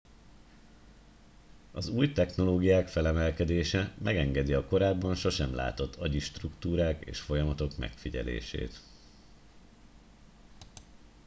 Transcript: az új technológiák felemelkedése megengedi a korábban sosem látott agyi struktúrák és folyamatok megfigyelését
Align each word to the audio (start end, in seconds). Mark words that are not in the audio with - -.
az 1.71 1.87
új 1.87 2.11
technológiák 2.11 2.87
felemelkedése 2.87 3.93
megengedi 4.03 4.53
a 4.53 4.67
korábban 4.67 5.15
sosem 5.15 5.55
látott 5.55 5.95
agyi 5.95 6.19
struktúrák 6.19 7.05
és 7.05 7.19
folyamatok 7.19 7.77
megfigyelését 7.77 8.81